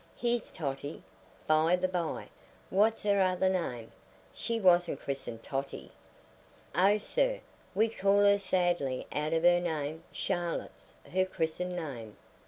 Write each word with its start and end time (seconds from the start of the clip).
"Here's 0.17 0.49
Totty! 0.49 1.03
By 1.45 1.75
the 1.75 1.87
by, 1.87 2.29
what's 2.71 3.03
her 3.03 3.21
other 3.21 3.49
name? 3.49 3.91
She 4.33 4.59
wasn't 4.59 4.99
christened 4.99 5.43
Totty." 5.43 5.91
"Oh, 6.73 6.97
sir, 6.97 7.39
we 7.75 7.87
call 7.87 8.21
her 8.21 8.39
sadly 8.39 9.05
out 9.11 9.33
of 9.33 9.43
her 9.43 9.59
name. 9.61 10.01
Charlotte's 10.11 10.95
her 11.13 11.25
christened 11.25 11.75
name. 11.75 12.17